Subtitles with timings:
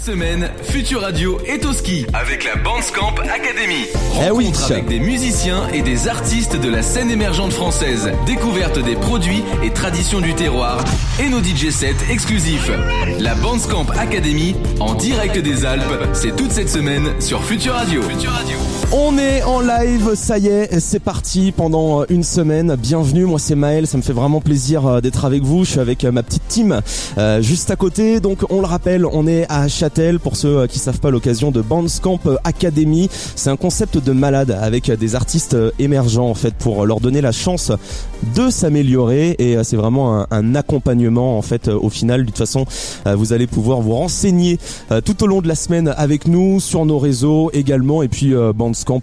[0.00, 3.86] semaine, Future Radio est au ski avec la Bandscamp Academy.
[4.24, 4.46] Eh oui.
[4.46, 8.10] Rencontre avec des musiciens et des artistes de la scène émergente française.
[8.24, 10.82] Découverte des produits et traditions du terroir
[11.20, 12.70] et nos DJ sets exclusifs.
[13.18, 18.02] La Bandscamp Academy en direct des Alpes, c'est toute cette semaine sur Future Radio.
[18.02, 18.56] Future Radio.
[18.92, 22.74] On est en live, ça y est, c'est parti pendant une semaine.
[22.74, 25.64] Bienvenue, moi c'est Maël, ça me fait vraiment plaisir euh, d'être avec vous.
[25.64, 26.80] Je suis avec euh, ma petite team
[27.16, 28.18] euh, juste à côté.
[28.18, 31.52] Donc on le rappelle, on est à Châtel pour ceux euh, qui savent pas l'occasion
[31.52, 33.08] de Bandscamp Academy.
[33.36, 37.20] C'est un concept de malade avec des artistes euh, émergents en fait pour leur donner
[37.20, 37.70] la chance
[38.34, 42.22] de s'améliorer et euh, c'est vraiment un, accompagnement en fait euh, au final.
[42.22, 42.66] De toute façon,
[43.06, 44.58] euh, vous allez pouvoir vous renseigner
[44.90, 48.34] euh, tout au long de la semaine avec nous sur nos réseaux également et puis
[48.34, 48.52] euh,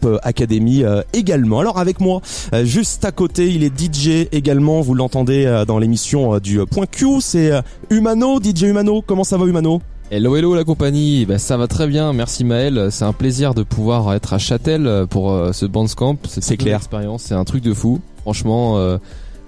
[0.06, 1.60] euh, Academy euh, également.
[1.60, 2.22] Alors avec moi,
[2.54, 4.82] euh, juste à côté, il est DJ également.
[4.82, 7.22] Vous l'entendez dans l'émission du Point Q.
[7.22, 7.52] C'est
[7.90, 9.04] Humano, DJ Humano.
[9.06, 9.82] Comment ça va Humano?
[10.10, 13.64] Hello hello la compagnie, bah, ça va très bien, merci Maël, c'est un plaisir de
[13.64, 16.78] pouvoir être à Châtel pour euh, ce Bandscamp, c'est clair.
[16.78, 19.00] expérience, c'est un truc de fou, franchement euh,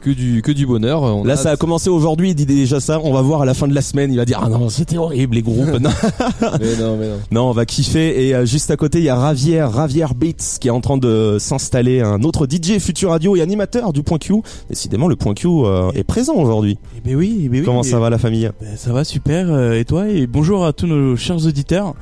[0.01, 1.01] que du que du bonheur.
[1.03, 2.29] On Là, a- ça a commencé aujourd'hui.
[2.29, 2.99] Il dit déjà ça.
[3.03, 4.11] On va voir à la fin de la semaine.
[4.11, 5.79] Il va dire ah non, c'était horrible les groupes.
[5.79, 5.89] non,
[6.59, 7.15] Mais non mais non.
[7.31, 8.27] non, on va kiffer.
[8.27, 10.97] Et euh, juste à côté, il y a Ravière, Ravière Beats qui est en train
[10.97, 14.35] de s'installer, un autre DJ Futur Radio et animateur du Point Q.
[14.69, 16.77] Décidément, le Point Q euh, est présent aujourd'hui.
[16.97, 17.65] Eh ben oui, eh ben oui.
[17.65, 18.49] Comment Et- ça va la famille?
[18.61, 19.47] Ben, Ça va super.
[19.51, 20.07] euh, et toi?
[20.07, 21.93] Et bonjour à tous nos chers auditeurs.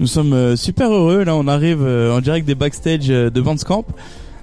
[0.00, 1.22] Nous sommes super heureux.
[1.22, 3.84] Là, on arrive en direct des backstage de Bandscamp.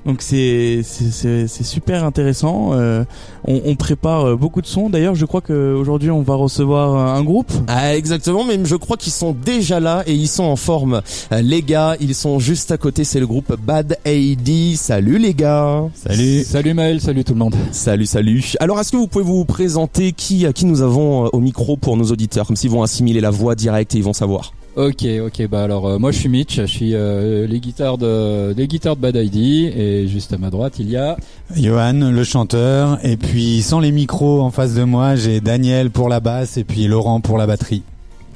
[0.06, 2.72] Donc c'est c'est c'est c'est super intéressant.
[2.74, 3.04] Euh,
[3.46, 4.90] on, on prépare euh, beaucoup de sons.
[4.90, 7.52] D'ailleurs, je crois qu'aujourd'hui on va recevoir euh, un groupe.
[7.68, 11.02] Ah, exactement, même je crois qu'ils sont déjà là et ils sont en forme.
[11.32, 14.76] Euh, les gars, ils sont juste à côté, c'est le groupe Bad AD.
[14.76, 15.84] Salut les gars.
[15.94, 16.44] Salut.
[16.44, 17.56] Salut Maël, salut tout le monde.
[17.72, 18.54] Salut, salut.
[18.60, 22.06] Alors, est-ce que vous pouvez vous présenter qui, qui nous avons au micro pour nos
[22.06, 24.54] auditeurs, comme s'ils vont assimiler la voix directe et ils vont savoir?
[24.78, 28.54] Ok, ok, bah alors euh, moi je suis Mitch, je suis euh, les guitares de
[28.56, 31.18] les guitares de Bad ID et juste à ma droite il y a
[31.58, 36.08] Johan, le chanteur, et puis sans les micros en face de moi, j'ai Daniel pour
[36.08, 37.84] la basse et puis Laurent pour la batterie.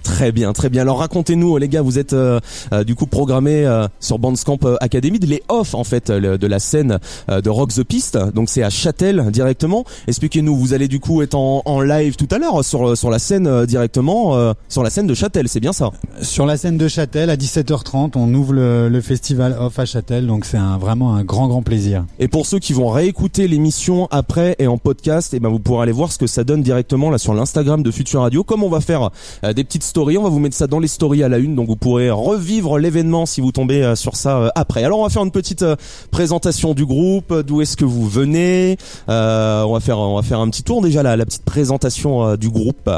[0.06, 0.84] Très bien, très bien.
[0.84, 2.40] Alors racontez-nous, les gars, vous êtes euh,
[2.72, 6.38] euh, du coup programmés euh, sur Bandscamp euh, Academy, les off en fait euh, le-
[6.38, 7.00] de la scène
[7.30, 8.16] euh, de Rock the Piste.
[8.34, 9.84] Donc c'est à Châtel directement.
[10.08, 13.18] Expliquez-nous, vous allez du coup être en, en live tout à l'heure sur sur la
[13.18, 15.90] scène euh, directement euh, sur la scène de Châtel, c'est bien ça?
[16.22, 20.28] Sur la scène de Châtel, à 17h30, on ouvre le, le festival Off à Châtel,
[20.28, 22.06] donc c'est un, vraiment un grand grand plaisir.
[22.20, 25.82] Et pour ceux qui vont réécouter l'émission après et en podcast, et ben vous pourrez
[25.84, 28.44] aller voir ce que ça donne directement là sur l'Instagram de Future Radio.
[28.44, 29.10] Comme on va faire
[29.44, 31.68] euh, des petites on va vous mettre ça dans les stories à la une, donc
[31.68, 34.84] vous pourrez revivre l'événement si vous tombez euh, sur ça euh, après.
[34.84, 35.76] Alors on va faire une petite euh,
[36.12, 38.78] présentation du groupe, d'où est-ce que vous venez.
[39.10, 42.36] Euh, on va faire on va faire un petit tour déjà la, la petite présentation
[42.36, 42.90] du groupe.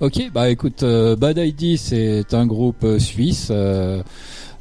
[0.00, 3.48] Ok, bah écoute, Bad ID c'est un groupe suisse.
[3.50, 4.02] euh,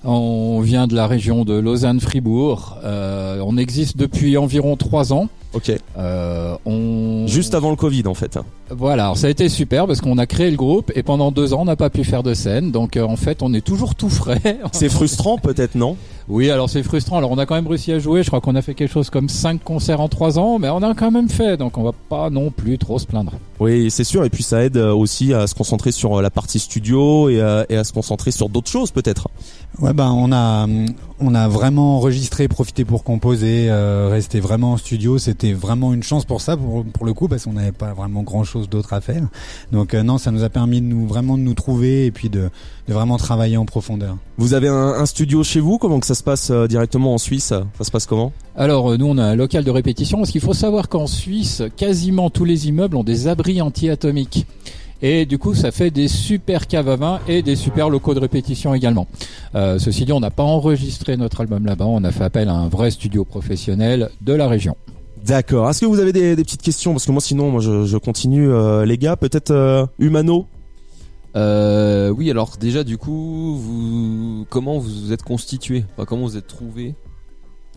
[0.06, 2.78] on vient de la région de Lausanne-Fribourg.
[2.84, 5.30] Euh, on existe depuis environ trois ans.
[5.54, 5.72] Ok.
[5.98, 8.40] Euh, on Juste avant le Covid en fait.
[8.70, 11.54] Voilà, alors ça a été super parce qu'on a créé le groupe et pendant deux
[11.54, 12.72] ans on n'a pas pu faire de scène.
[12.72, 14.60] Donc euh, en fait on est toujours tout frais.
[14.72, 15.96] C'est frustrant peut-être non?
[16.30, 17.18] Oui, alors c'est frustrant.
[17.18, 18.24] Alors on a quand même réussi à jouer.
[18.24, 20.82] Je crois qu'on a fait quelque chose comme cinq concerts en trois ans, mais on
[20.82, 21.58] a quand même fait.
[21.58, 23.34] Donc on va pas non plus trop se plaindre.
[23.60, 24.24] Oui, c'est sûr.
[24.24, 27.42] Et puis ça aide euh, aussi à se concentrer sur euh, la partie studio et,
[27.42, 29.28] euh, et à se concentrer sur d'autres choses peut-être.
[29.80, 30.68] Ouais ben on a
[31.20, 35.18] on a vraiment enregistré, profité pour composer, euh, rester vraiment en studio.
[35.18, 38.24] C'était vraiment une chance pour ça, pour, pour le coup, parce qu'on n'avait pas vraiment
[38.24, 39.24] grand chose d'autre à faire.
[39.72, 42.30] Donc euh, non, ça nous a permis de nous vraiment de nous trouver et puis
[42.30, 42.50] de,
[42.88, 44.18] de vraiment travailler en profondeur.
[44.38, 45.78] Vous avez un, un studio chez vous?
[45.78, 47.54] Comment que ça se passe euh, directement en Suisse?
[47.78, 48.34] Ça se passe comment?
[48.56, 51.64] Alors euh, nous on a un local de répétition parce qu'il faut savoir qu'en Suisse,
[51.78, 54.46] quasiment tous les immeubles ont des abris anti-atomiques.
[55.06, 58.22] Et du coup, ça fait des super caves à vin et des super locaux de
[58.22, 59.06] répétition également.
[59.54, 61.84] Euh, ceci dit, on n'a pas enregistré notre album là-bas.
[61.86, 64.78] On a fait appel à un vrai studio professionnel de la région.
[65.26, 65.70] D'accord.
[65.70, 66.94] Est-ce que vous avez des, des petites questions?
[66.94, 69.18] Parce que moi, sinon, moi, je, je continue, euh, les gars.
[69.18, 70.48] Peut-être euh, Humano?
[71.36, 76.38] Euh, oui alors déjà du coup vous comment vous vous êtes constitué, enfin, comment vous
[76.38, 76.96] êtes trouvé?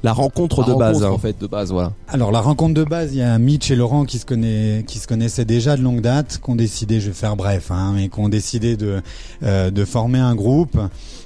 [0.02, 0.96] La rencontre La de base.
[0.96, 1.14] rencontre, hein.
[1.14, 1.92] en fait de base voilà.
[2.08, 5.06] Alors la rencontre de base, il y a Mitch et Laurent qui se qui se
[5.06, 8.20] connaissaient déjà de longue date, qui ont décidé, je vais faire bref, hein, mais qui
[8.20, 9.02] ont décidé de
[9.42, 10.78] euh, de former un groupe.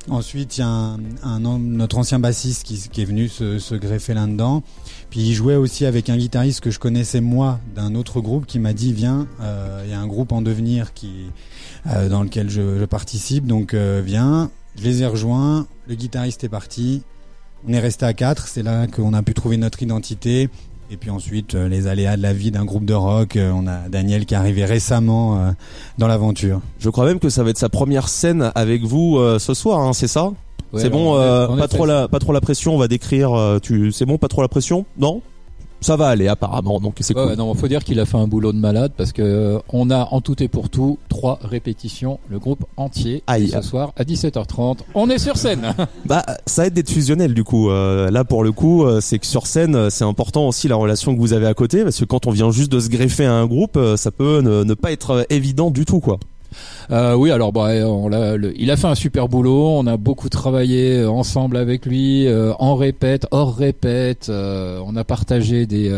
[0.08, 3.74] Ensuite, il y a un, un notre ancien bassiste qui, qui est venu se, se
[3.74, 4.62] greffer là-dedans.
[5.10, 8.58] Puis il jouait aussi avec un guitariste que je connaissais moi d'un autre groupe qui
[8.60, 11.10] m'a dit viens, euh, il y a un groupe en devenir qui
[11.86, 14.50] euh, dans lequel je, je participe, donc euh, viens.
[14.76, 17.02] Je les ai rejoints, le guitariste est parti.
[17.68, 20.48] On est resté à quatre, c'est là qu'on a pu trouver notre identité.
[20.92, 23.36] Et puis ensuite, euh, les aléas de la vie d'un groupe de rock.
[23.36, 25.50] Euh, on a Daniel qui est arrivé récemment euh,
[25.98, 26.60] dans l'aventure.
[26.80, 29.80] Je crois même que ça va être sa première scène avec vous euh, ce soir,
[29.80, 30.32] hein, c'est ça?
[30.72, 32.74] Ouais, C'est bon, euh, pas trop la, pas trop la pression.
[32.74, 33.32] On va décrire.
[33.34, 34.84] euh, tu, c'est bon, pas trop la pression?
[34.98, 35.22] Non?
[35.80, 37.36] Ça va aller apparemment, donc c'est Ouais, cool.
[37.36, 40.08] non, faut dire qu'il a fait un boulot de malade parce que euh, on a
[40.10, 43.22] en tout et pour tout trois répétitions, le groupe entier.
[43.26, 43.48] Aïe.
[43.48, 45.74] Ce soir à 17h30, on est sur scène.
[46.04, 47.70] Bah, ça aide d'être fusionnel du coup.
[47.70, 51.14] Euh, là, pour le coup, euh, c'est que sur scène, c'est important aussi la relation
[51.14, 53.34] que vous avez à côté, parce que quand on vient juste de se greffer à
[53.34, 56.18] un groupe, ça peut ne, ne pas être évident du tout, quoi.
[56.90, 59.78] Euh, oui, alors bah, il a fait un super boulot.
[59.78, 64.30] On a beaucoup travaillé euh, ensemble avec lui, euh, en répète, hors répète.
[64.30, 65.90] on a partagé des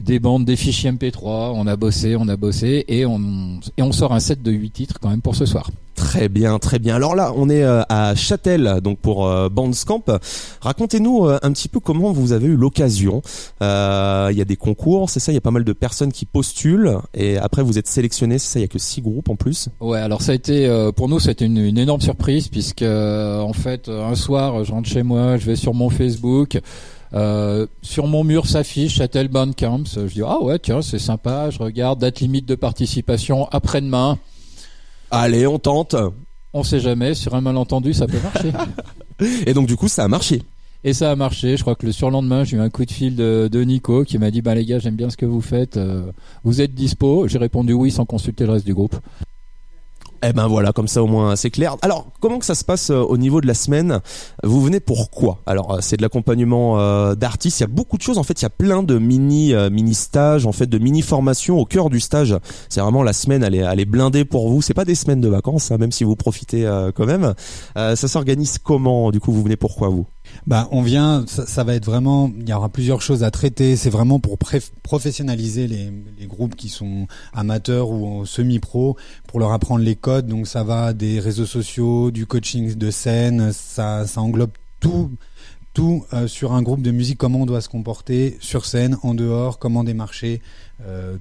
[0.00, 1.52] des bandes, des fichiers MP3.
[1.54, 3.20] On a bossé, on a bossé, et on
[3.76, 5.70] et on sort un set de 8 titres quand même pour ce soir.
[6.10, 6.96] Très bien, très bien.
[6.96, 10.02] Alors là, on est euh, à Châtel, donc pour euh, Bandscamp.
[10.60, 13.22] Racontez-nous euh, un petit peu comment vous avez eu l'occasion.
[13.60, 13.66] Il
[14.36, 15.30] y a des concours, c'est ça.
[15.30, 18.40] Il y a pas mal de personnes qui postulent, et après vous êtes sélectionnés.
[18.40, 18.58] C'est ça.
[18.58, 19.68] Il y a que six groupes en plus.
[19.78, 24.16] Ouais, alors ça a été pour nous c'était une, énorme surprise puisque en fait un
[24.16, 26.58] soir je rentre chez moi, je vais sur mon Facebook,
[27.82, 29.84] sur mon mur s'affiche Châtel Bandcamp.
[29.94, 34.18] Je dis ah ouais tiens c'est sympa, je regarde date limite de participation après-demain.
[35.10, 35.96] Allez, on tente.
[36.52, 38.52] On sait jamais, sur un malentendu ça peut marcher.
[39.46, 40.42] Et donc du coup, ça a marché.
[40.82, 41.56] Et ça a marché.
[41.56, 44.18] Je crois que le surlendemain, j'ai eu un coup de fil de, de Nico qui
[44.18, 45.76] m'a dit bah les gars, j'aime bien ce que vous faites.
[45.76, 46.10] euh,
[46.42, 48.96] vous êtes dispo J'ai répondu oui sans consulter le reste du groupe.
[50.22, 51.76] Eh ben voilà, comme ça au moins c'est clair.
[51.80, 54.00] Alors, comment que ça se passe euh, au niveau de la semaine?
[54.42, 55.38] Vous venez pour quoi?
[55.46, 57.60] Alors, euh, c'est de l'accompagnement euh, d'artistes.
[57.60, 58.18] Il y a beaucoup de choses.
[58.18, 61.58] En fait, il y a plein de mini mini stages, en fait, de mini formations
[61.58, 62.36] au cœur du stage.
[62.68, 64.60] C'est vraiment la semaine, elle est, elle est blindée pour vous.
[64.60, 67.34] C'est pas des semaines de vacances, hein, même si vous profitez quand même.
[67.74, 69.10] Ça s'organise comment?
[69.10, 70.06] Du coup, vous venez pourquoi vous?
[70.46, 73.76] Bah, on vient, ça, va être vraiment, il y aura plusieurs choses à traiter.
[73.76, 74.38] C'est vraiment pour
[74.82, 78.96] professionnaliser les, les groupes qui sont amateurs ou semi-pro,
[79.26, 80.26] pour leur apprendre les codes.
[80.26, 85.10] Donc ça va des réseaux sociaux, du coaching de scène, ça, ça englobe tout,
[85.74, 89.14] tout euh, sur un groupe de musique, comment on doit se comporter sur scène, en
[89.14, 90.42] dehors, comment démarcher.
[90.82, 91.16] Euh,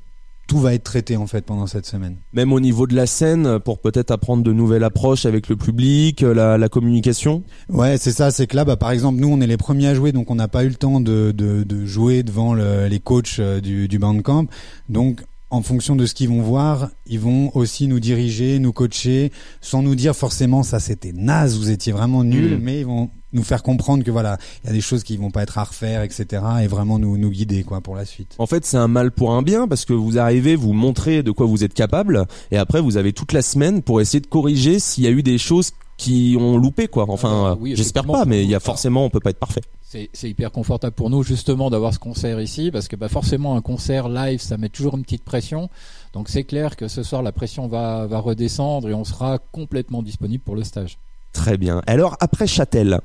[0.49, 2.17] tout va être traité en fait pendant cette semaine.
[2.33, 6.23] Même au niveau de la scène, pour peut-être apprendre de nouvelles approches avec le public,
[6.23, 7.43] euh, la, la communication.
[7.69, 8.31] Ouais, c'est ça.
[8.31, 10.35] C'est que là, bah, par exemple, nous, on est les premiers à jouer, donc on
[10.35, 13.87] n'a pas eu le temps de, de, de jouer devant le- les coachs euh, du,
[13.87, 14.47] du Bandcamp.
[14.89, 19.31] Donc, en fonction de ce qu'ils vont voir, ils vont aussi nous diriger, nous coacher,
[19.61, 22.61] sans nous dire forcément ça c'était naze, vous étiez vraiment nul, Mm.
[22.61, 25.29] mais ils vont nous faire comprendre que voilà, il y a des choses qui vont
[25.31, 26.41] pas être à refaire, etc.
[26.63, 28.33] Et vraiment nous nous guider quoi pour la suite.
[28.39, 31.31] En fait, c'est un mal pour un bien parce que vous arrivez, vous montrez de
[31.31, 34.79] quoi vous êtes capable, et après vous avez toute la semaine pour essayer de corriger
[34.79, 37.05] s'il y a eu des choses qui ont loupé quoi.
[37.09, 39.39] Enfin, Ah, euh, oui, j'espère pas, mais il y a forcément, on peut pas être
[39.39, 39.61] parfait.
[39.91, 43.61] C'est hyper confortable pour nous justement d'avoir ce concert ici parce que bah, forcément un
[43.61, 45.67] concert live ça met toujours une petite pression.
[46.13, 50.43] Donc c'est clair que ce soir la pression va, redescendre et on sera complètement disponible
[50.43, 50.99] pour le stage.
[51.33, 51.81] Très bien.
[51.87, 53.01] Alors après Châtel,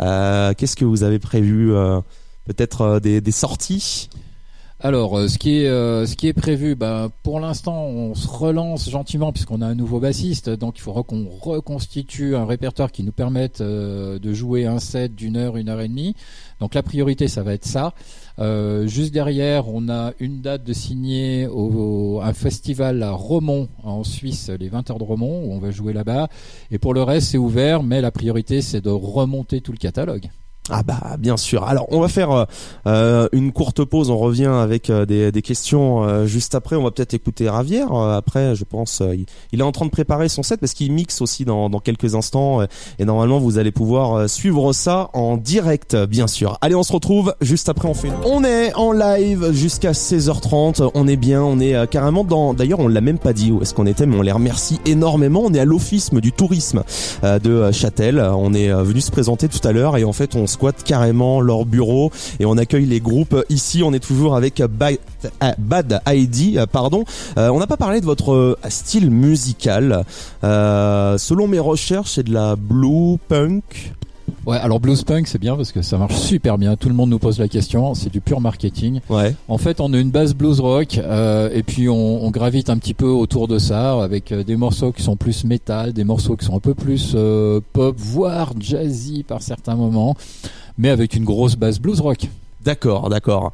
[0.00, 2.00] euh, qu'est-ce que vous avez prévu euh,
[2.44, 4.08] Peut-être euh, des sorties?
[4.82, 8.26] Alors, euh, ce qui est euh, ce qui est prévu, ben pour l'instant, on se
[8.26, 13.02] relance gentiment puisqu'on a un nouveau bassiste, donc il faudra qu'on reconstitue un répertoire qui
[13.02, 16.16] nous permette euh, de jouer un set d'une heure, une heure et demie.
[16.60, 17.92] Donc la priorité, ça va être ça.
[18.86, 24.02] Juste derrière, on a une date de signer au, au- un festival à Romont en
[24.02, 26.28] Suisse, les 20 heures de Romont, où on va jouer là-bas.
[26.70, 30.30] Et pour le reste, c'est ouvert, mais la priorité, c'est de remonter tout le catalogue.
[30.68, 31.64] Ah bah bien sûr.
[31.64, 32.44] Alors on va faire euh,
[32.86, 34.10] euh, une courte pause.
[34.10, 36.76] On revient avec euh, des, questions euh, juste après.
[36.76, 37.92] On va peut-être écouter Ravière.
[37.92, 41.20] Après, je pense, il, il est en train de préparer son set parce qu'il mixe
[41.20, 42.60] aussi dans, quelques instants.
[42.98, 46.58] et normalement, vous allez pouvoir suivre ça en direct, bien sûr.
[46.60, 47.88] Allez, on se retrouve juste après.
[47.88, 48.10] On fait.
[48.24, 50.90] On est en live jusqu'à 16h30.
[50.94, 51.42] On est bien.
[51.42, 52.54] On est carrément dans.
[52.54, 55.42] D'ailleurs, on l'a même pas dit où est-ce qu'on était, mais on les remercie énormément.
[55.44, 56.82] On est à l'office du tourisme
[57.22, 58.20] de Châtel.
[58.20, 61.64] On est venu se présenter tout à l'heure et en fait on squatte carrément leur
[61.64, 63.82] bureau et on accueille les groupes ici.
[63.82, 67.04] On est toujours avec euh, Ba- euh, Bad ID, euh, pardon.
[67.38, 70.04] Euh, on n'a pas parlé de votre euh, style musical.
[70.42, 73.92] Selon mes recherches, c'est de la blue punk.
[74.46, 76.76] Ouais, alors blues punk, c'est bien parce que ça marche super bien.
[76.76, 77.94] Tout le monde nous pose la question.
[77.94, 79.00] C'est du pur marketing.
[79.08, 79.34] Ouais.
[79.48, 82.78] En fait, on a une base blues rock euh, et puis on, on gravite un
[82.78, 86.36] petit peu autour de ça avec euh, des morceaux qui sont plus métal, des morceaux
[86.36, 90.16] qui sont un peu plus euh, pop, voire jazzy par certains moments,
[90.78, 92.28] mais avec une grosse base blues rock.
[92.64, 93.52] D'accord, d'accord.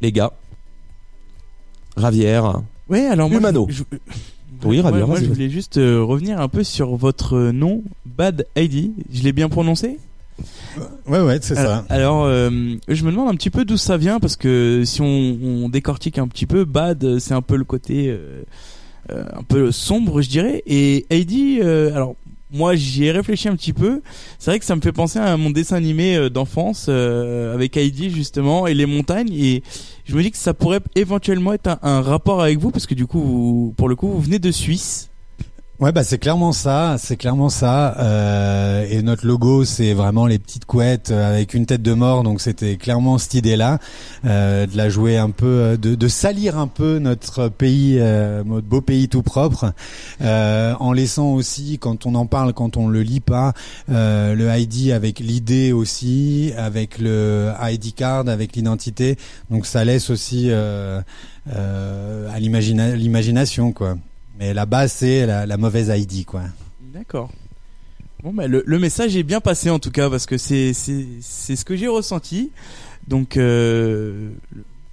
[0.00, 0.32] Les gars,
[1.96, 2.60] Ravière.
[2.88, 3.96] Ouais, alors moi, je- je-
[4.64, 8.90] Oui, moi, je voulais juste euh, revenir un peu sur votre nom, Bad ID.
[9.12, 9.98] Je l'ai bien prononcé
[11.08, 11.84] Ouais, ouais, c'est ça.
[11.88, 12.48] alors, euh,
[12.86, 15.06] je me demande un petit peu d'où ça vient parce que si on,
[15.42, 18.42] on décortique un petit peu, Bad, c'est un peu le côté euh,
[19.10, 20.62] euh, un peu sombre, je dirais.
[20.66, 22.14] Et Heidi, euh, alors
[22.50, 24.00] moi j'y ai réfléchi un petit peu.
[24.38, 27.76] C'est vrai que ça me fait penser à mon dessin animé euh, d'enfance euh, avec
[27.76, 29.32] Heidi justement et les montagnes.
[29.32, 29.62] Et
[30.04, 32.94] je me dis que ça pourrait éventuellement être un, un rapport avec vous parce que
[32.94, 35.10] du coup, vous- pour le coup, vous venez de Suisse.
[35.80, 37.96] Ouais, bah c'est clairement ça, c'est clairement ça.
[38.00, 42.24] Euh, et notre logo, c'est vraiment les petites couettes euh, avec une tête de mort.
[42.24, 43.78] Donc c'était clairement cette idée-là,
[44.24, 48.42] euh, de la jouer un peu, euh, de, de salir un peu notre pays, euh,
[48.44, 49.72] notre beau pays tout propre,
[50.20, 53.52] euh, en laissant aussi, quand on en parle, quand on le lit pas,
[53.86, 59.16] le ID avec l'idée aussi, avec le ID card, avec l'identité.
[59.48, 61.04] Donc ça laisse aussi à
[62.40, 63.96] l'imagina- l'imagination, quoi.
[64.38, 66.42] Mais la base, c'est la, la mauvaise ID, quoi.
[66.92, 67.30] D'accord.
[68.22, 71.06] Bon, bah, le, le message est bien passé en tout cas parce que c'est c'est
[71.20, 72.50] c'est ce que j'ai ressenti.
[73.06, 74.30] Donc euh,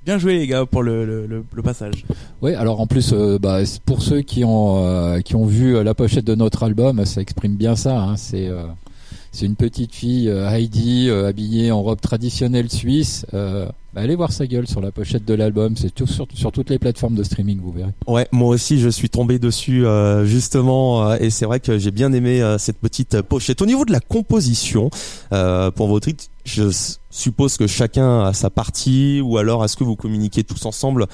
[0.06, 2.06] bien joué les gars pour le le, le, le passage.
[2.42, 5.94] Oui, alors en plus, euh, bah, pour ceux qui ont euh, qui ont vu la
[5.96, 8.00] pochette de notre album, ça exprime bien ça.
[8.00, 8.64] Hein, c'est euh,
[9.32, 13.26] c'est une petite fille Heidi habillée en robe traditionnelle suisse.
[13.96, 15.78] Bah, allez voir sa gueule sur la pochette de l'album.
[15.78, 17.94] C'est tout sur, sur toutes les plateformes de streaming, vous verrez.
[18.08, 21.92] Ouais, moi aussi je suis tombé dessus euh, justement euh, et c'est vrai que j'ai
[21.92, 23.62] bien aimé euh, cette petite pochette.
[23.62, 24.90] Au niveau de la composition,
[25.30, 26.64] pour vos titres, je
[27.10, 31.08] suppose que chacun a sa partie ou alors est-ce que vous communiquez tous ensemble,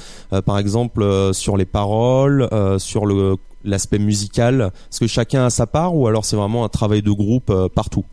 [0.45, 5.95] par exemple sur les paroles, sur le l'aspect musical, est-ce que chacun a sa part
[5.95, 8.05] ou alors c'est vraiment un travail de groupe partout?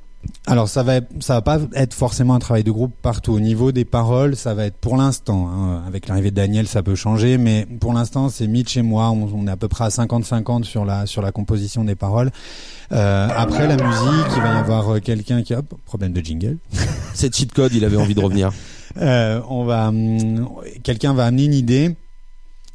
[0.47, 3.33] Alors ça va, être- ça va pas être forcément un travail de groupe partout.
[3.33, 5.49] Au niveau des paroles, ça va être pour l'instant.
[5.49, 9.11] hein, avec l'arrivée de Daniel, ça peut changer, mais pour l'instant, c'est Mitch et moi.
[9.11, 12.31] On, on est à peu près à 50-50 sur la sur la composition des paroles.
[12.93, 16.59] Euh, après la musique, il va y avoir euh, quelqu'un qui hop problème de jingle.
[17.15, 18.51] C'est cheat code, il avait envie de revenir.
[19.01, 20.49] Euh, on va, hum,
[20.83, 21.95] quelqu'un va amener une idée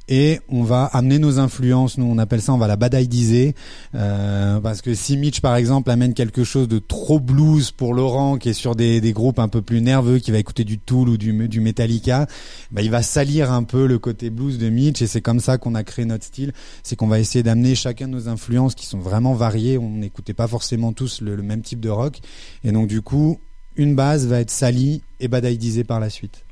[0.08, 1.98] et on va amener nos influences.
[1.98, 3.56] Nous, on appelle ça, on va la badaïdiser,
[3.96, 8.38] euh, parce que si Mitch, par exemple, amène quelque chose de trop blues pour Laurent,
[8.38, 11.10] qui est sur des, des groupes un peu plus nerveux, qui va écouter du Tool
[11.10, 12.28] ou du, du Metallica,
[12.72, 15.58] bah, il va salir un peu le côté blues de Mitch, et c'est comme ça
[15.58, 16.54] qu'on a créé notre style.
[16.84, 19.78] C'est qu'on va essayer d'amener chacun de nos influences qui sont vraiment variées.
[19.78, 22.20] On n'écoutait pas forcément tous le, le même type de rock,
[22.64, 23.40] et donc du coup,
[23.76, 26.46] une base va être salie et badaïdisée par la suite.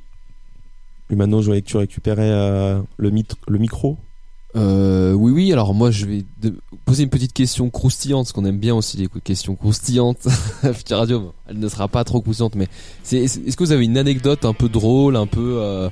[1.12, 3.10] Humano, je voyais que tu récupérais euh, le,
[3.58, 3.98] micro.
[4.56, 5.52] Euh, oui, oui.
[5.52, 6.24] Alors moi, je vais
[6.84, 10.26] poser une petite question croustillante, parce qu'on aime bien aussi les questions croustillantes.
[10.72, 12.68] Future Radio, elle ne sera pas trop croustillante, mais
[13.02, 15.90] c'est est-ce que vous avez une anecdote un peu drôle, un peu, euh,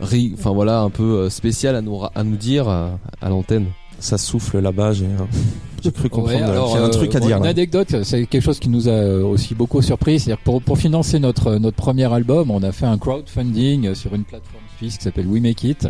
[0.00, 3.66] ri- enfin voilà, un peu spéciale à nous à nous dire à l'antenne?
[3.98, 5.06] Ça souffle là-bas, j'ai
[5.86, 6.38] j'ai cru comprendre.
[6.38, 7.36] Ouais, alors, j'ai un euh, truc à bon, dire.
[7.38, 7.50] Une là.
[7.50, 10.20] anecdote, c'est quelque chose qui nous a euh, aussi beaucoup surpris.
[10.20, 14.24] C'est-à-dire pour, pour financer notre, notre premier album, on a fait un crowdfunding sur une
[14.24, 15.88] plateforme suisse qui s'appelle We Make It.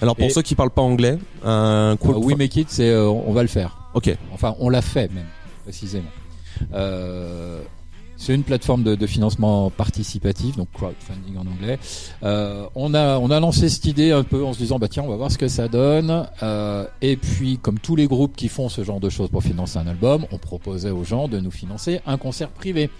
[0.00, 2.14] Alors pour Et- ceux qui parlent pas anglais, un cool.
[2.14, 3.78] Euh, We Make It, c'est euh, on va le faire.
[3.94, 4.14] Ok.
[4.32, 5.26] Enfin, on l'a fait même,
[5.64, 6.10] précisément.
[6.74, 7.60] Euh,
[8.18, 11.78] c'est une plateforme de, financement participatif, donc crowdfunding en anglais.
[12.24, 15.04] Euh, on a on a lancé cette idée un peu en se disant bah tiens
[15.04, 16.26] on va voir ce que ça donne.
[16.42, 19.78] Euh, et puis comme tous les groupes qui font ce genre de choses pour financer
[19.78, 22.90] un album, on proposait aux gens de nous financer un concert privé.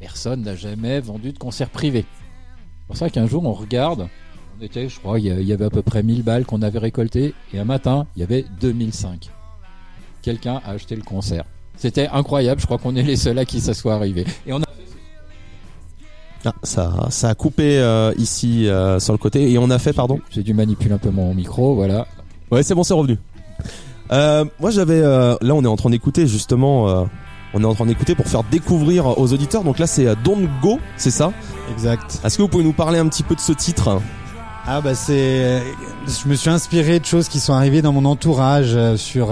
[0.00, 2.06] Personne n'a jamais vendu de concert privé.
[2.80, 4.08] C'est pour ça qu'un jour on regarde,
[4.58, 7.34] on était je crois il y avait à peu près 1000 balles qu'on avait récoltées
[7.52, 9.30] et un matin il y avait 2005
[10.22, 11.44] quelqu'un a acheté le concert.
[11.78, 14.26] C'était incroyable, je crois qu'on est les seuls à qui ça soit arrivé.
[14.46, 14.64] Et on a
[16.44, 19.92] Ah, ça, ça a coupé euh, ici euh, sur le côté et on a fait,
[19.92, 20.20] pardon.
[20.30, 22.06] j'ai dû manipuler un peu mon micro, voilà.
[22.50, 23.18] Ouais, c'est bon, c'est revenu.
[24.10, 25.00] Euh, moi, j'avais.
[25.02, 26.88] euh, là, on est en train d'écouter justement.
[26.88, 27.04] euh,
[27.54, 29.64] on est en train d'écouter pour faire découvrir aux auditeurs.
[29.64, 31.32] Donc là, c'est Don't Go, c'est ça
[31.72, 32.20] Exact.
[32.24, 34.00] Est-ce que vous pouvez nous parler un petit peu de ce titre
[34.66, 35.62] Ah bah c'est,
[36.06, 39.28] je me suis inspiré de choses qui sont arrivées dans mon entourage euh, sur.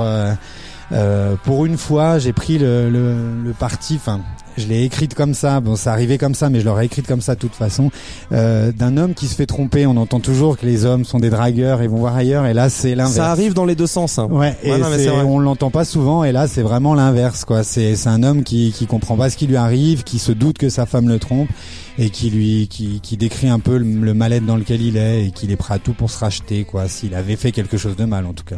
[0.92, 3.14] Euh, pour une fois, j'ai pris le, le,
[3.44, 3.94] le parti.
[3.96, 4.20] Enfin,
[4.56, 5.60] je l'ai écrite comme ça.
[5.60, 7.90] Bon, ça arrivait comme ça, mais je l'aurais écrite comme ça de toute façon.
[8.32, 9.84] Euh, D'un homme qui se fait tromper.
[9.86, 12.46] On entend toujours que les hommes sont des dragueurs et vont voir ailleurs.
[12.46, 13.16] Et là, c'est l'inverse.
[13.16, 14.18] Ça arrive dans les deux sens.
[14.18, 14.28] hein.
[14.30, 17.64] Ouais, et Ouais, non, mais on l'entend pas souvent et là c'est vraiment l'inverse quoi.
[17.64, 20.56] C'est c'est un homme qui qui comprend pas ce qui lui arrive, qui se doute
[20.58, 21.48] que sa femme le trompe
[21.98, 25.26] et qui lui qui qui décrit un peu le, le mal-être dans lequel il est
[25.26, 26.88] et qu'il est prêt à tout pour se racheter quoi.
[26.88, 28.56] S'il avait fait quelque chose de mal en tout cas.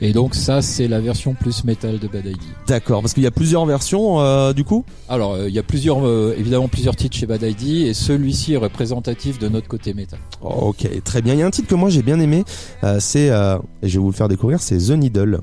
[0.00, 2.36] Et donc ça, c'est la version plus métal de Bad ID.
[2.66, 4.84] D'accord, parce qu'il y a plusieurs versions euh, du coup?
[5.08, 8.54] Alors, euh, il y a plusieurs, euh, évidemment plusieurs titres chez Bad ID, et celui-ci
[8.54, 10.18] est représentatif de notre côté métal.
[10.42, 11.34] Ok, très bien.
[11.34, 12.44] Il y a un titre que moi j'ai bien aimé.
[12.84, 15.40] euh, c'est, euh, et je vais vous le faire découvrir, c'est The Needle.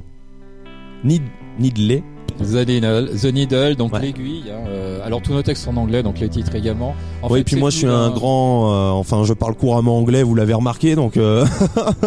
[1.04, 1.24] Need,
[1.60, 2.04] Needley.
[2.40, 4.02] The Needle, The Needle, donc Ouais.
[4.02, 4.44] l'aiguille.
[4.52, 6.94] hein, euh, alors tous nos textes sont en anglais, donc les titres également.
[7.22, 9.98] En oui, fait, puis moi je suis un d'un- grand, euh, enfin je parle couramment
[9.98, 11.46] anglais, vous l'avez remarqué, donc euh,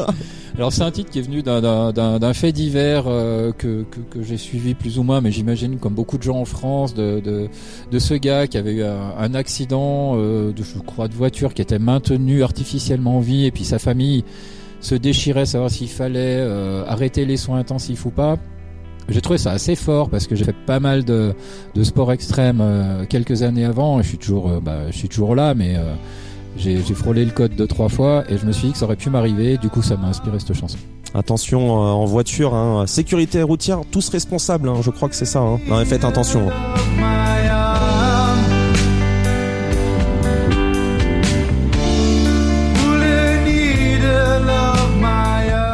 [0.58, 4.36] Alors c'est un titre qui est venu d'un- fait divers euh, que, que, que j'ai
[4.36, 7.48] suivi plus ou moins, mais j'imagine comme beaucoup de gens en France, de, de,
[7.92, 11.54] de ce gars qui avait eu un, un accident, euh, de, je crois, de voiture
[11.54, 14.24] qui était maintenu artificiellement en vie, et puis sa famille
[14.80, 18.36] se déchirait savoir s'il fallait euh, arrêter les soins intensifs ou pas.
[19.08, 21.34] J'ai trouvé ça assez fort parce que j'ai fait pas mal de,
[21.74, 24.00] de sport extrême euh, quelques années avant.
[24.00, 25.94] et Je suis toujours, euh, bah, je suis toujours là, mais euh,
[26.58, 28.96] j'ai frôlé le code deux trois fois et je me suis dit que ça aurait
[28.96, 29.58] pu m'arriver.
[29.58, 30.78] Du coup, ça m'a inspiré cette chanson.
[31.14, 35.40] attention euh, en voiture, hein, sécurité routière, tous responsables, hein, je crois que c'est ça.
[35.40, 35.58] Hein.
[35.68, 36.48] Non, faites attention.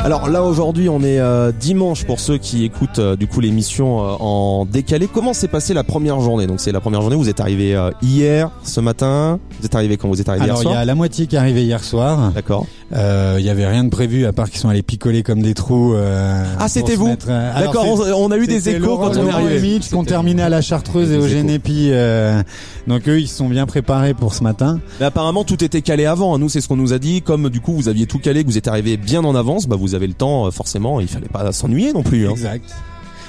[0.04, 4.00] Alors là aujourd'hui on est euh, dimanche pour ceux qui écoutent euh, du coup l'émission
[4.04, 5.08] euh, en décalé.
[5.10, 6.46] Comment s'est passée la première journée?
[6.46, 9.96] Donc c'est la première journée, vous êtes arrivé euh, hier, ce matin, vous êtes arrivé
[9.96, 10.08] quand?
[10.08, 10.82] Vous êtes arrivé Alors hier il y soir?
[10.82, 12.32] a la moitié qui est arrivée hier soir.
[12.34, 12.66] D'accord.
[12.94, 15.54] Euh, Il y avait rien de prévu à part qu'ils sont allés picoler comme des
[15.54, 15.94] trous.
[15.94, 19.18] euh, Ah, c'était vous mettre, euh, D'accord, on, on a eu des échos Laurent quand
[19.18, 19.60] on est arrivé.
[19.60, 21.26] Mitch C'était- terminé à la Chartreuse et au.
[21.26, 21.88] Génépi.
[21.90, 22.42] euh,
[22.86, 24.78] donc eux, ils se sont bien préparés pour ce matin.
[25.00, 26.38] Mais apparemment tout était calé avant.
[26.38, 27.20] Nous c'est ce qu'on nous a dit.
[27.22, 29.76] Comme du coup vous aviez tout calé, que vous êtes arrivé bien en avance, bah
[29.76, 30.46] vous avez le temps.
[30.46, 32.28] euh, Forcément, il fallait pas s'ennuyer non plus.
[32.28, 32.32] Hein.
[32.32, 32.64] Exact.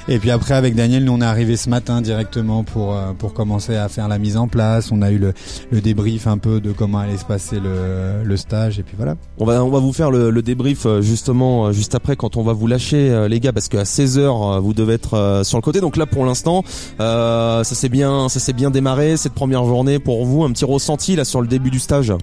[0.07, 3.33] Et puis après avec Daniel, nous on est arrivé ce matin directement pour euh, pour
[3.33, 4.91] commencer à faire la mise en place.
[4.91, 5.33] On a eu le,
[5.71, 9.15] le débrief un peu de comment allait se passer le, le stage et puis voilà.
[9.39, 12.37] On va on va vous faire le, le débrief euh, justement euh, juste après quand
[12.37, 15.63] on va vous lâcher les gars parce qu'à 16 h vous devez être sur le
[15.63, 15.81] côté.
[15.81, 16.63] Donc là pour l'instant
[16.99, 20.43] euh, ça s'est bien ça s'est bien démarré cette première journée pour vous.
[20.43, 22.13] Un petit ressenti là sur le début du stage?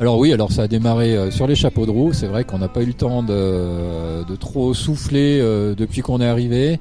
[0.00, 2.12] Alors oui, alors ça a démarré euh, sur les chapeaux de roue.
[2.12, 6.26] C'est vrai qu'on n'a pas eu le temps de, trop souffler euh, depuis qu'on est
[6.26, 6.80] arrivé.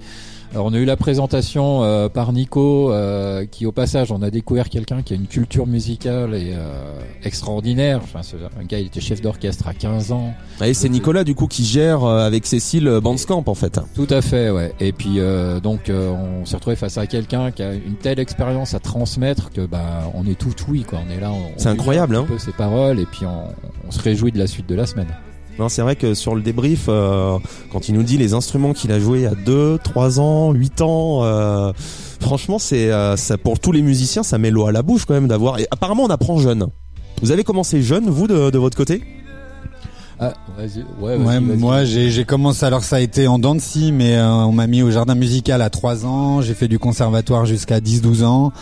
[0.54, 4.30] Alors on a eu la présentation euh, par Nico, euh, qui au passage on a
[4.30, 8.02] découvert quelqu'un qui a une culture musicale et euh, extraordinaire.
[8.04, 10.34] Enfin, c'est un gars, il était chef d'orchestre à 15 ans.
[10.62, 13.80] Et c'est Nicolas du coup qui gère euh, avec Cécile Bandscamp en fait.
[13.96, 14.74] Tout à fait, ouais.
[14.82, 18.20] Et puis euh, donc euh, on s'est retrouvé face à quelqu'un qui a une telle
[18.20, 21.00] expérience à transmettre que bah on est tout oui quoi.
[21.08, 22.28] On est là, on, C'est incroyable, vit un hein.
[22.28, 23.46] peu ses paroles et puis on,
[23.88, 25.08] on se réjouit de la suite de la semaine.
[25.60, 27.38] Non, c'est vrai que sur le débrief, euh,
[27.72, 31.24] quand il nous dit les instruments qu'il a joués à 2, 3 ans, 8 ans,
[31.24, 31.72] euh,
[32.20, 35.14] franchement, c'est euh, ça pour tous les musiciens, ça met l'eau à la bouche quand
[35.14, 35.60] même d'avoir.
[35.60, 36.68] Et apparemment, on apprend jeune.
[37.22, 39.04] Vous avez commencé jeune, vous, de, de votre côté?
[40.24, 44.18] Ah, vas-y, ouais, Ouais, moi j'ai j'ai commencé alors ça a été en scie, mais
[44.18, 46.42] euh, on m'a mis au jardin musical à 3 ans.
[46.42, 48.54] J'ai fait du conservatoire jusqu'à 10-12 ans.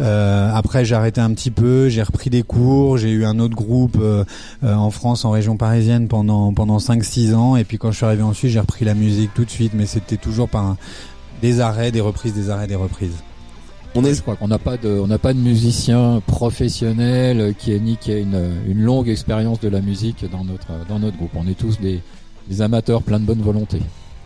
[0.00, 3.56] Euh, après j'ai arrêté un petit peu, j'ai repris des cours, j'ai eu un autre
[3.56, 4.24] groupe euh,
[4.62, 7.56] euh, en France, en région parisienne pendant pendant 5-6 ans.
[7.56, 9.72] Et puis quand je suis arrivé en Suisse, j'ai repris la musique tout de suite,
[9.74, 10.76] mais c'était toujours par un-
[11.42, 13.14] des arrêts, des reprises, des arrêts, des reprises.
[13.94, 17.72] On Je est crois qu'on n'a pas de, on n'a pas de musicien professionnel qui
[17.72, 21.16] ait ni qui a une, une longue expérience de la musique dans notre dans notre
[21.16, 21.30] groupe.
[21.34, 22.00] On est tous des,
[22.48, 23.80] des amateurs plein de bonne volonté.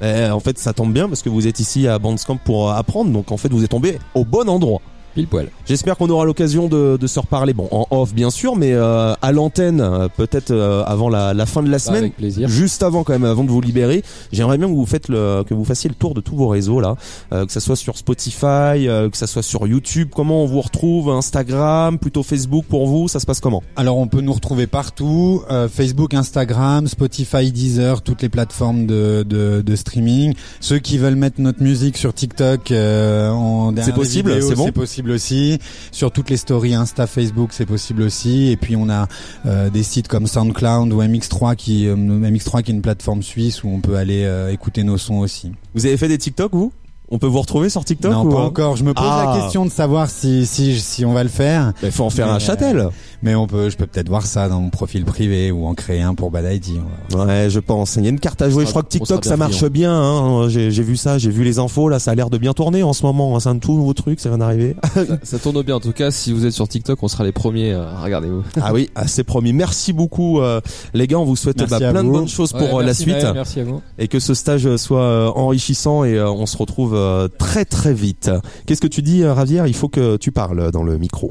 [0.04, 3.12] Eh, en fait, ça tombe bien parce que vous êtes ici à Bandscamp pour apprendre.
[3.12, 4.80] Donc en fait, vous êtes tombé au bon endroit.
[5.14, 5.48] Pile poil.
[5.66, 7.52] J'espère qu'on aura l'occasion de, de se reparler.
[7.52, 11.44] Bon, en off bien sûr, mais euh, à l'antenne, euh, peut-être euh, avant la, la
[11.46, 12.00] fin de la Bah, semaine.
[12.04, 12.48] avec plaisir.
[12.48, 15.52] Juste avant quand même, avant de vous libérer, j'aimerais bien que vous faites le, que
[15.52, 16.96] vous fassiez le tour de tous vos réseaux là,
[17.32, 20.08] euh, que ça soit sur Spotify, euh, que ça soit sur YouTube.
[20.14, 21.10] Comment on vous retrouve?
[21.10, 23.08] Instagram, plutôt Facebook pour vous?
[23.08, 23.62] Ça se passe comment?
[23.76, 29.24] Alors on peut nous retrouver partout, euh, Facebook, Instagram, Spotify, Deezer, toutes les plateformes de,
[29.28, 30.34] de, de streaming.
[30.60, 34.72] Ceux qui veulent mettre notre musique sur TikTok euh, en C'est possible, c'est bon c'est
[34.72, 35.58] possible aussi.
[35.90, 38.50] Sur toutes les stories Insta, Facebook, c'est possible aussi.
[38.50, 39.08] Et puis on a
[39.46, 43.64] euh, des sites comme SoundCloud ou MX3 qui euh, MX3 qui est une plateforme suisse
[43.64, 45.52] où on peut aller euh, écouter nos sons aussi.
[45.74, 46.72] Vous avez fait des TikTok vous?
[47.14, 48.76] On peut vous retrouver sur TikTok non, ou pas euh encore.
[48.76, 49.34] Je me pose Ah.
[49.34, 51.74] la question de savoir si si si on va le faire.
[51.82, 52.88] Il faut en faire Mais, un châtel.
[53.22, 56.00] Mais on peut, je peux peut-être voir ça dans mon profil privé ou en créer
[56.02, 56.80] un pour Bad ID.
[57.14, 57.94] Ouais, je pense.
[57.96, 58.64] Il y a une carte à jouer.
[58.64, 59.92] sera- Je crois que TikTok ça marche bien.
[59.94, 60.48] Hein.
[60.48, 61.98] J'ai j'ai vu ça, j'ai vu les infos là.
[62.00, 63.36] Ça a l'air de bien tourner en ce moment.
[63.36, 63.40] hein.
[63.40, 64.74] C'est un tout nouveau truc, ça vient d'arriver.
[64.94, 66.10] ça, ça tourne bien en tout cas.
[66.10, 67.72] Si vous êtes sur TikTok, on sera les premiers.
[67.72, 68.42] euh, Regardez-vous.
[68.60, 69.52] ah oui, ah, c'est promis.
[69.52, 70.60] Merci beaucoup euh,
[70.92, 71.18] les gars.
[71.18, 73.08] On vous souhaite bah, plein de bonnes choses pour Ouais, euh, la suite.
[73.14, 73.80] Maël, merci à vous.
[73.98, 78.30] et que ce stage soit enrichissant et euh, on se retrouve euh, très très vite.
[78.66, 79.66] Qu'est-ce que tu dis Ravière?
[79.68, 81.30] Il faut que tu parles dans le micro.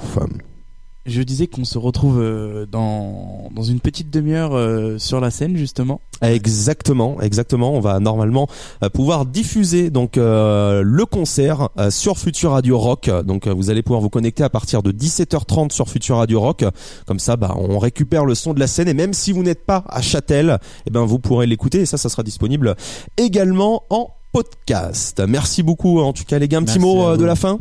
[1.07, 5.57] Je disais qu'on se retrouve euh, dans, dans une petite demi-heure euh, sur la scène
[5.57, 5.99] justement.
[6.21, 7.73] Exactement, exactement.
[7.73, 8.47] On va normalement
[8.83, 13.09] euh, pouvoir diffuser donc euh, le concert sur Future Radio Rock.
[13.25, 16.65] Donc vous allez pouvoir vous connecter à partir de 17h30 sur Future Radio Rock.
[17.07, 19.65] Comme ça, bah, on récupère le son de la scène et même si vous n'êtes
[19.65, 22.75] pas à Châtel, eh ben vous pourrez l'écouter et ça, ça sera disponible
[23.17, 25.21] également en podcast.
[25.27, 26.59] Merci beaucoup en tout cas les gars.
[26.59, 27.59] Un petit mot de la fin?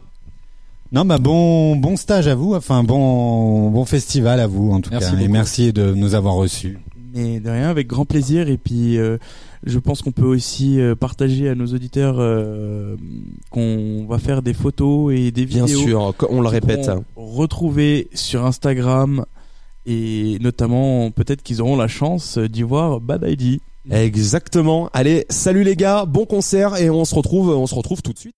[0.92, 4.90] Non, bah bon, bon stage à vous, enfin bon, bon festival à vous en tout
[4.90, 6.78] Merci cas, et merci de nous avoir reçus.
[7.14, 8.48] Mais de rien, avec grand plaisir.
[8.48, 9.16] Et puis, euh,
[9.64, 12.96] je pense qu'on peut aussi euh, partager à nos auditeurs euh,
[13.50, 15.80] qu'on va faire des photos et des Bien vidéos.
[15.82, 16.90] sûr, co- on le répète.
[17.16, 19.24] Retrouver sur Instagram
[19.86, 23.60] et notamment peut-être qu'ils auront la chance d'y voir Bad ID.
[23.90, 24.88] Exactement.
[24.92, 28.18] Allez, salut les gars, bon concert et on se retrouve, on se retrouve tout de
[28.18, 28.28] suite.